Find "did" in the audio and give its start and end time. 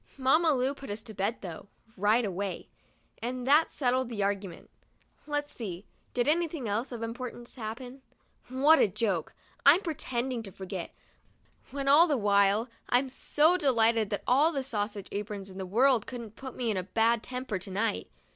6.15-6.27